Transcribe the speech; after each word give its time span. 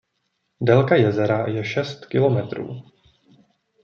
Délka 0.69 0.95
jezera 0.95 1.39
je 1.47 1.63
šest 1.63 2.05
kilometrů. 2.05 2.67